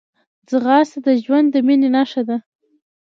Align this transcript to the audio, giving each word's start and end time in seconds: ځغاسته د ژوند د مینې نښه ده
ځغاسته 0.49 0.99
د 1.05 1.07
ژوند 1.23 1.47
د 1.51 1.55
مینې 1.67 1.89
نښه 1.95 2.21
ده 2.27 2.37